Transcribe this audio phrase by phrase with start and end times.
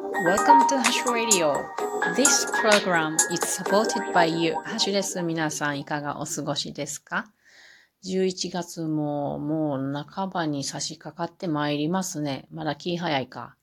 [0.00, 1.52] Welcome to Hash Radio.
[2.16, 4.54] This program is supported by you.
[4.54, 5.20] ハッシュです。
[5.22, 7.30] 皆さんいかがお過ごしですか
[8.06, 12.48] ?11 月ももう半ばに差し掛かってまいりますね。
[12.50, 13.56] まだ気早いか。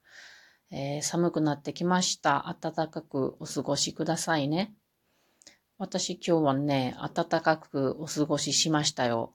[0.69, 2.55] えー、寒くなってきました。
[2.61, 4.75] 暖かくお過ごしくださいね。
[5.79, 9.33] 私今日はね、暖かくお過ごししましたよ。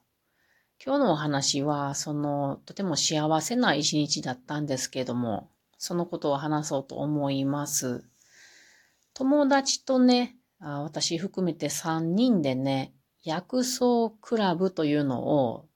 [0.84, 5.52] 今日のお話は、その、とても幸せな一日だったんですけども、
[5.85, 8.05] そのことを話そうと思います。
[9.14, 15.67] 友達とね、私含めて3人でね、薬草クラブというのを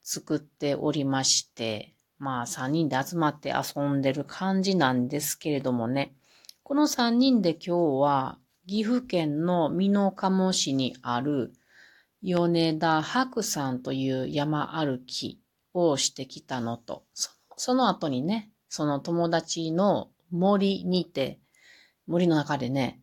[0.00, 6.14] 作っておりまして、まあ3人で集まって遊んでる感じなんですけれどもね、
[6.62, 11.52] この3人で今日は岐阜県の美濃加茂市にある
[12.22, 15.42] 米田白山という山歩き
[15.74, 17.04] をしてきたのと、
[17.58, 21.38] その後にね、その友達の森にて、
[22.06, 23.02] 森の中でね、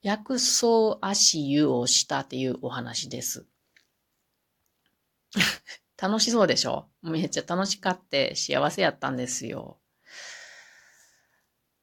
[0.00, 3.44] 薬草足湯をしたっていうお話です。
[6.00, 6.86] 楽しそうでしょ？
[7.02, 9.80] めっちゃ楽しかって幸せやったんですよ。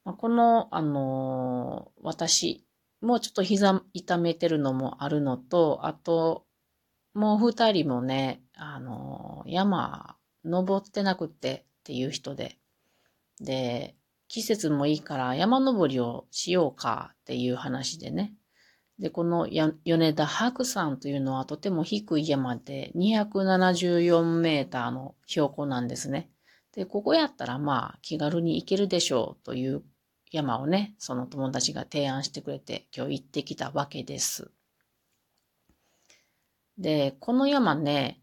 [0.06, 2.66] この、あの、私、
[3.02, 6.46] もうちょっと膝痛めてるのもあるのと、あと、
[7.12, 12.59] もう二人もね、あの、山登ってなくてっていう人で、
[13.40, 13.96] で、
[14.28, 18.34] 季節もいいから山登りをしようかっていう話でね。
[18.98, 26.30] で、この米田白山というのはとても低い山で274メーターの標高なんですね。
[26.74, 29.82] で、ここやったらまあ気軽に行けるでしょうという
[30.30, 34.50] 山をね、その友達が提案してくれて今日行ってきたわけです。
[36.78, 38.20] で、この山ね、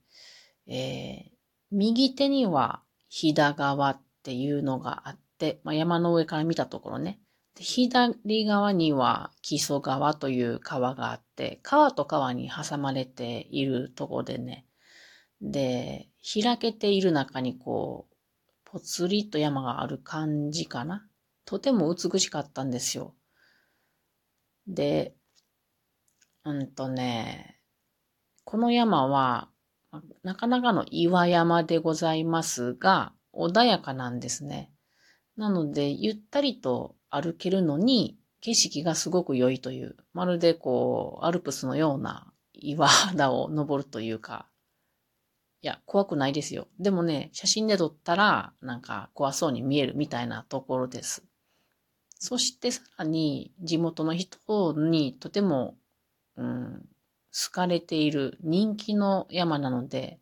[0.67, 1.37] えー、
[1.71, 7.19] 右手には飛騨川っていうのがあって、まあ、山の上から見たところね。
[7.55, 14.65] で左側には木曽川という川があって、川と川に挟まれているところでね。
[15.41, 16.09] で、
[16.41, 18.15] 開けている中にこう、
[18.65, 21.07] ぽつりと山がある感じかな。
[21.45, 23.15] とても美しかったんですよ。
[24.67, 25.15] で、
[26.43, 27.59] うんとね、
[28.43, 29.49] この山は、
[30.23, 34.71] なかなかの岩山でございますが、穏やかなんですね。
[35.35, 44.47] なので、ゆったりと歩けるのに、景色がすごく良いという、まるでこう、アルプスのような岩肌を登るというか、
[45.61, 46.67] いや、怖くないですよ。
[46.79, 51.23] でもね、写真で撮ったら、なんか怖そうに見えるみたいなところです。
[52.19, 55.75] そしてさらに、地元の人にとても、
[56.35, 56.85] うん、
[57.33, 60.19] 好かれている人気の山なので、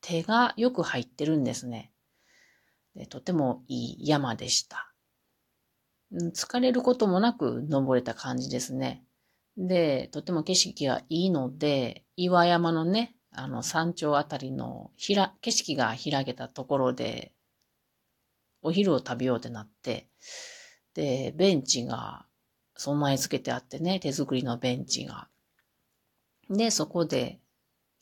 [0.00, 1.92] 手がよく入ってるんですね。
[2.94, 4.92] でとてもいい山でした。
[6.12, 9.04] 疲れることもなく登れた感じですね。
[9.56, 17.32] で、とても景色がいいので、岩山のね、あの山頂あたりのひら景色が開けたところで、
[18.62, 20.08] お昼を食べようってなって、
[20.94, 22.26] で、ベンチが
[22.76, 25.28] 備え付けてあってね、手作りのベンチが。
[26.48, 27.40] で、そこで、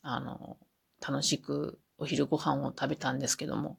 [0.01, 0.57] あの、
[1.05, 3.77] 楽しくお昼ご飯を食べたんですけども、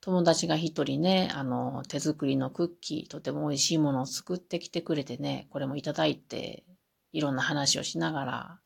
[0.00, 6.64] 友達が一人ね、あの、手作りのクッキー、とても美味しいものを作ってきてくれてね、これもいただいて、
[7.12, 8.60] いろんな話をしながら、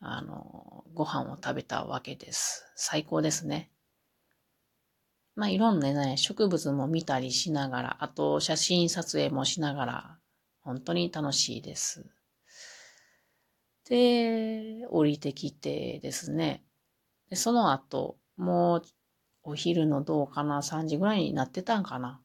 [0.00, 2.64] あの、ご飯を食べたわけです。
[2.74, 3.70] 最高ですね。
[5.36, 10.18] まあ、いろんなね、植物も見たりしながら、あと写真撮影もしながら、
[10.62, 12.10] 本当に楽しいです。
[13.88, 16.64] で、降りてきてですね。
[17.28, 18.82] でその後、もう
[19.42, 22.20] お昼のどうかな、3時ぐらいになってたんかな。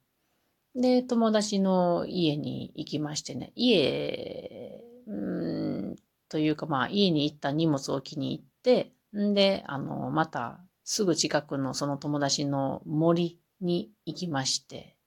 [0.75, 5.95] で、友達の家に行きましてね、家、うん
[6.27, 14.97] というかまあ家に行った荷物を置きに行って、んで、あの、またすぐ近くのその友達の森に行きまして、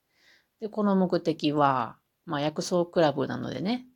[0.61, 3.87] で、この目的は、まあ薬草クラブなのでね、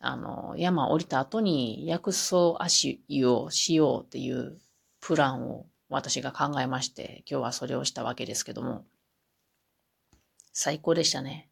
[0.00, 4.58] あの、山降りた後に薬草足湯をしようっていう
[5.00, 8.86] プランを私が考えまして、今日はそれをしたわけですけども、
[10.52, 11.50] 最高でしたね。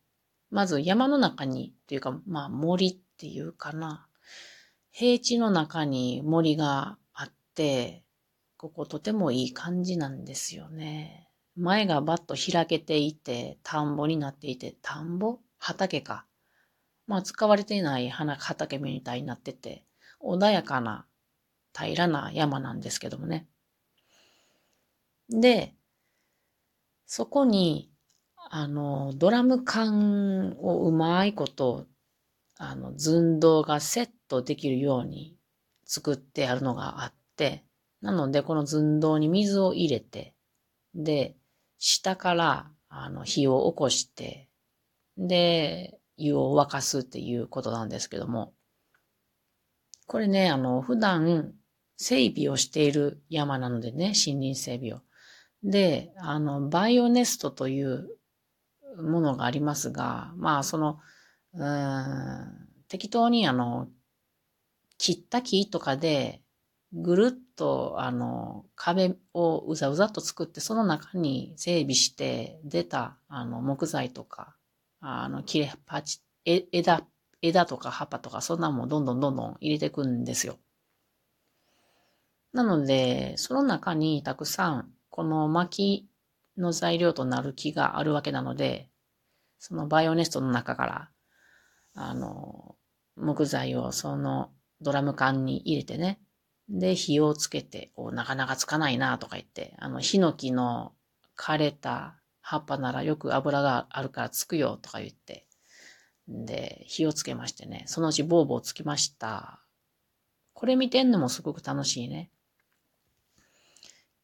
[0.50, 4.06] まず山の中に、というか、まあ森っていうかな、
[4.93, 8.05] 平地の中に森があって、
[8.56, 11.29] こことてもいい感じなんですよね。
[11.56, 15.40] 前がバッと開けていて、田んぼになっていて、田んぼ？
[15.58, 16.26] 畑か。
[17.08, 19.85] まあ使われていない花畑みたいになってて、
[20.23, 21.06] 穏やかな
[21.76, 23.49] 平らな山なんですけどもね。
[25.31, 25.75] で、
[27.07, 27.91] そこに、
[28.51, 31.87] あの、ドラム缶をうまいこと、
[32.57, 35.37] あの、寸胴がセットできるように
[35.85, 37.65] 作ってあるのがあって、
[38.01, 40.35] なので、この寸胴に水を入れて、
[40.95, 41.37] で、
[41.79, 44.49] 下から、あの、火を起こして、
[45.17, 48.55] で、湯を沸かすっていうことなんですけども、
[50.07, 51.55] これね、あの、普段、
[51.97, 55.03] 整備をしている山なのでね、森林整備を。
[55.63, 58.09] で、あの、バイオネストという
[58.97, 60.99] ものがありますが、まあ、その、
[61.55, 63.89] うん、適当にあの、
[64.99, 66.43] 切った木とかで、
[66.93, 74.57] ぐるっと、あの、壁をうざうざっと作って、その中に整備して出た、あの、木材とか、
[75.01, 77.03] あの、切れパチ、枝、
[77.43, 80.59] 枝とか葉っぱとか、そんなもんどんどんどんどん入れていくんですよ。
[82.53, 86.09] なので、その中にたくさん、この薪
[86.57, 88.89] の材料となる木があるわけなので、
[89.59, 91.11] そのバイオネストの中から、
[91.95, 92.77] あの、
[93.17, 94.51] 木材をその
[94.81, 96.21] ドラム缶に入れてね、
[96.69, 100.93] で、火をつけて、なかなかつかないなとか言って、あの、ヒノキの
[101.37, 105.47] 枯れた葉っぱならよく油があるからつくよとか言って、
[106.29, 109.61] で、火をつけましてね、そのうちボーボーつきました。
[110.53, 112.31] これ見てんのもすごく楽しいね。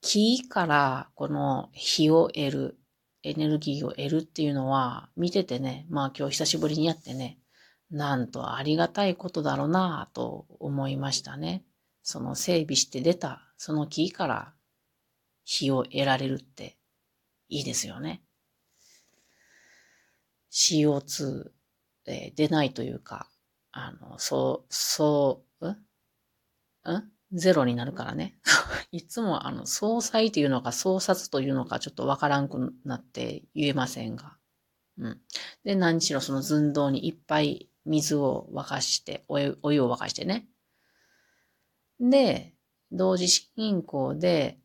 [0.04, 2.78] 木からこの火を得る、
[3.22, 7.38] エネルギーを得るっていうのは見ててね、まあ今日久しぶりにやってね、
[7.90, 11.64] なんとありがたいことだろうなぁと思いましたね。
[12.02, 14.52] その整備して出たその木から
[15.42, 16.76] 火を得られるって
[17.48, 18.22] いいですよね。
[20.52, 21.44] CO2、
[22.04, 23.26] えー、出ないというか、
[23.72, 25.70] あの、そう、そう、ん？
[25.70, 27.13] ん？
[27.34, 28.38] ゼロになるからね。
[28.92, 34.36] いつもあの、総裁というのか、総札というのか、ちょっとわからんくなって言えませんが。
[34.98, 35.20] うん。
[35.64, 40.48] で、何しろその寸胴にいっぱい水を沸かして、お湯を沸かしてね。
[41.98, 42.54] で、
[42.92, 44.60] 同時進行で、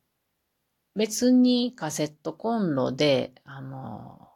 [0.95, 4.29] 別にカセットコンロで、あの、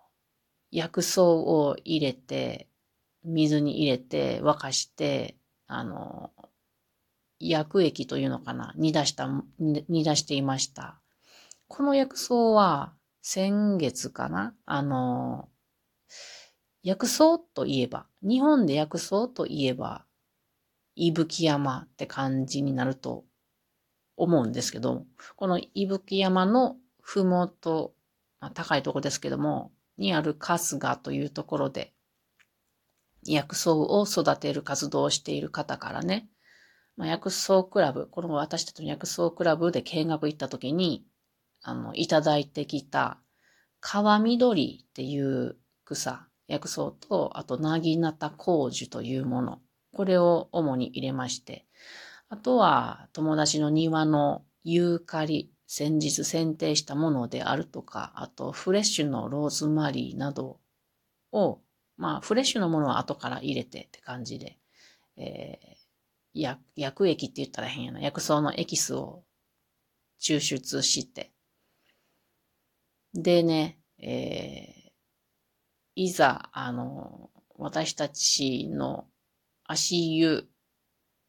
[0.72, 2.68] 薬草を入れて、
[3.24, 5.38] 水に入れて沸かして、
[5.68, 6.32] あの、
[7.50, 9.30] 薬液というのかな、煮出した、
[9.60, 11.00] 煮出していました。
[11.68, 14.54] この薬草は先月かな？
[14.66, 15.50] あの、
[16.84, 20.06] 薬草といえば、日本で薬草といえば、
[20.96, 23.26] 伊吹山って感じになると
[24.18, 25.06] 思うんですけど、
[25.36, 27.94] この伊吹山のふもと、
[28.40, 31.94] まあ、高いとこですけども、にある春日というところで、
[33.26, 36.28] 薬草を育てる活動をしている方からね、
[36.96, 41.06] まあ、薬草クラブ、この私たちの薬草クラブで見学行った時に、
[41.62, 43.20] あの、いただいてきた、
[43.80, 49.62] 川緑っていう草、薬草と、あと、なぎなた工樹というもの、
[49.94, 51.66] これを主に入れまして、
[52.30, 60.60] あとは友達の庭のユーカリ、先日剪定したものであるとか、あとフレッシュのローズマリーなど
[61.32, 61.62] を、
[61.96, 64.58] まあフレッシュのものは後から入れてって感じで、
[65.16, 65.76] えー、
[66.34, 68.02] 薬液って言ったら変やな。
[68.02, 69.24] 薬草のエキスを
[70.22, 71.32] 抽出して、
[73.14, 74.92] でね、えー、
[75.96, 79.06] いざ、あの、私たちの
[79.66, 80.48] 足湯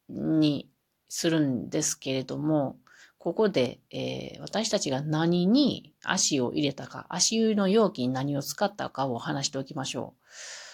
[0.09, 0.69] に
[1.07, 2.77] するんですけれども、
[3.17, 10.64] ここで、えー、私たちが何に足を入れたか、足湯の容器に何を使ったかを話しておきましょう。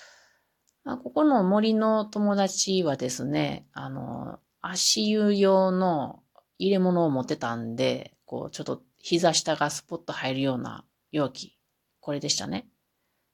[0.83, 6.23] あ、ここの森の友達はですね、あの、足湯用の
[6.57, 11.57] 入れ物を持ってたんで、こう、ちょっと膝下がスポッと入るような容器。
[11.99, 12.67] これでしたね。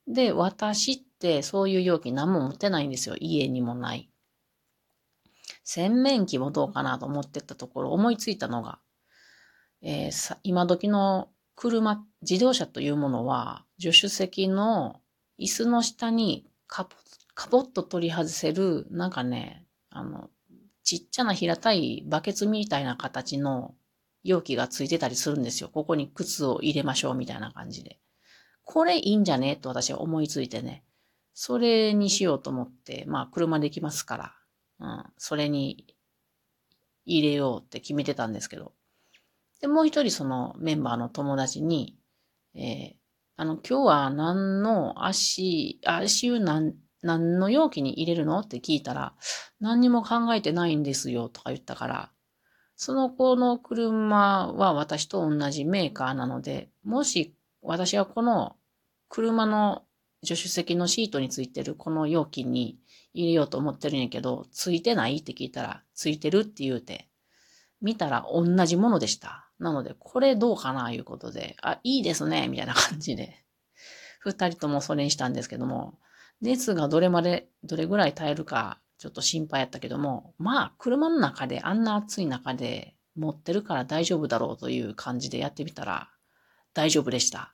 [0.08, 3.16] で、私ってそういう容器何も持ってないんですよ。
[3.20, 4.10] 家にもない。
[5.64, 8.80] 洗面器もどうかなと思ってたところ、思いついたのが、
[9.82, 15.02] えー、今時の車、自動車というものは、助手席の
[15.40, 16.96] 椅子の下にカポ
[17.40, 20.32] カポッと取り外せる、なんかね、あの、
[20.84, 23.76] ちっちゃな平たいバケツみたいな形の
[24.24, 25.70] 容器がついてたりするんですよ。
[25.70, 28.00] ここに靴を入れましょうみたいな感じで。
[28.64, 29.56] これいいんじゃね？
[29.56, 30.84] と私は思いついてね。
[31.36, 34.34] それにしようと思って、まあ車できますから、
[34.80, 35.86] うん、それに
[37.06, 38.74] 入れようって決めてたんですけど。
[39.62, 42.00] で、もう一人そのメンバーの友達に、
[42.56, 42.94] えー、
[43.36, 48.40] あの、今日は何の足、足湯何、何の容器に入れるの？
[48.40, 49.14] って聞いたら、
[49.60, 52.12] 何にも考えてないんですよとか言ったから、
[52.76, 58.56] その子の車は私と同じメーカーなので、もし私はこの
[59.10, 59.84] 車の
[60.24, 62.80] 助手席のシートについてるこの容器に
[63.14, 67.08] 入れようと思ってるんやけど、ついてないって聞いたら、ついてるって言うて、
[67.82, 69.50] 見たら同じものでした。
[69.60, 73.44] なので、これどうかないうことで、あ、いいですね、みたいな感じで。
[74.20, 75.98] 二人ともそれにしたんですけども、
[76.42, 86.10] 熱がどれまで、どれぐらい耐えるか、ちょっと心配やったけども、まあ、車の中で、あんな暑い中で持ってるから大丈夫だろうという感じでやってみたら、
[86.74, 87.54] 大丈夫でした。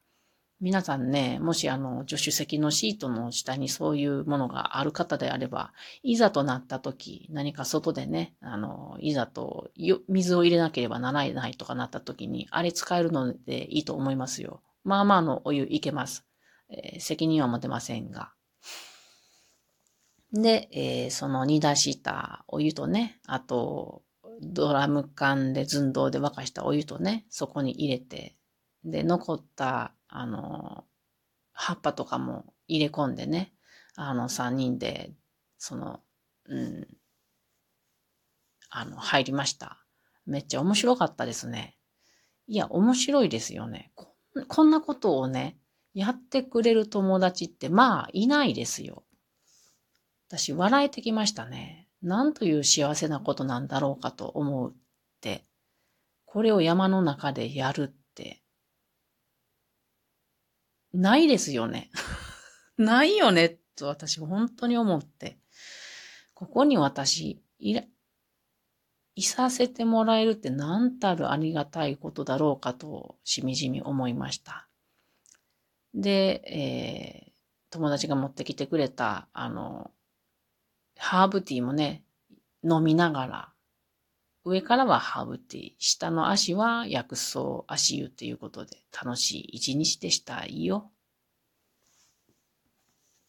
[0.63, 5.73] 皆さんね、もしあの、助手席のシートの下にそういうものがある方であれば、
[6.03, 9.71] いざとなった時、何か外でね、あの、いざと、
[10.07, 14.61] 水を入れなければならないとかなった時に、あれ使えるのでいいと思いますよ。
[14.85, 16.25] まあまあのお湯いけます。
[16.69, 18.31] えー、責任は持てませんが。
[20.33, 24.01] で、えー、その煮出したお湯とね、あと、
[24.41, 28.35] ドラム缶で寸胴で沸かしたお湯とね、そこに入れて、
[28.83, 30.85] で、残ったあの、
[31.53, 33.53] 葉っぱとかも入れ込んでね、
[33.95, 35.13] あの、三人で、
[35.59, 36.01] その、
[36.45, 36.87] うん、
[38.69, 39.85] あの、入りました。
[40.25, 41.77] めっちゃ面白かったですね。
[42.47, 43.91] いや、面白いですよね。
[43.95, 44.15] こ
[44.47, 45.59] こんなことをね、
[45.93, 49.03] やってくれる友達ってまあいないですよ。
[50.35, 51.87] 私笑えてきましたね。
[52.01, 54.75] なんという幸せなことなんだろうかと思うっ
[55.21, 55.45] て。
[56.25, 58.41] これを山の中でやるって。
[60.91, 61.91] ないですよね。
[62.77, 65.37] ないよね、と私本当に思って。
[66.33, 67.83] ここに私、いら、
[69.13, 74.67] いさせてもらえるって何たるありがたいことだろうかとしみじみ思いました。
[75.93, 77.33] で、えー、
[77.69, 79.91] 友達が持ってきてくれた、あの、
[80.97, 82.03] ハーブティーもね、
[82.63, 83.53] 飲みながら、
[84.45, 90.92] 上からはハーブティー、下の足は薬草足湯っていうことで楽しい一日でしたよ。